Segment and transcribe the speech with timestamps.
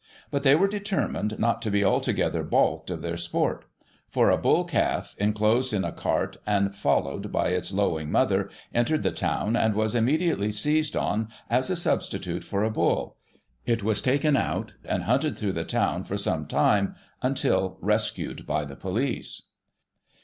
[0.31, 3.65] But they were determined not to be altogether baulked of their sport;
[4.09, 9.03] for a bull calf, enclosed in a cart, and followed by its lowing mother, entered
[9.03, 13.15] the town, and was immediately seized on as a substitute for a bull.
[13.67, 18.65] It was taken out, cind hunted through the town for some time, until rescued by
[18.65, 19.49] the police.